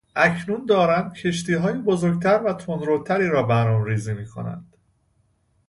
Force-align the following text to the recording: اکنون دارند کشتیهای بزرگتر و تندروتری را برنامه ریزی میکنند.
اکنون 0.15 0.65
دارند 0.65 1.13
کشتیهای 1.13 1.73
بزرگتر 1.73 2.43
و 2.45 2.53
تندروتری 2.53 3.27
را 3.27 3.43
برنامه 3.43 3.89
ریزی 3.89 4.13
میکنند. 4.13 4.73